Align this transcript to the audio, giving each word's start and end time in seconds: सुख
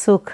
सुख 0.00 0.32